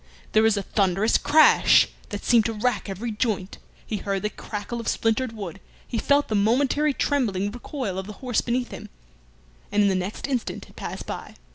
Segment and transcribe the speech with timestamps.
[0.31, 4.79] There was a thunderous crash that seemed to rack every joint, he heard the crackle
[4.79, 8.89] of splintered wood, he felt the momentary trembling recoil of the horse beneath him,
[9.71, 11.35] and in the next instant had passed by.